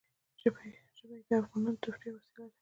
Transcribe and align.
ژبې 0.97 1.19
د 1.27 1.29
افغانانو 1.41 1.77
د 1.79 1.81
تفریح 1.83 2.11
یوه 2.11 2.17
وسیله 2.21 2.45
ده. 2.51 2.55